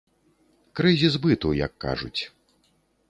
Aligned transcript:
Крызіс 0.79 1.17
быту, 1.25 1.49
як 1.59 1.73
кажуць. 1.85 2.21